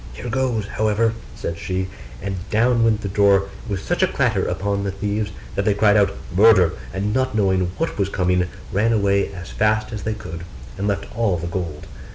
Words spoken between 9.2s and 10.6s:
as fast as they could,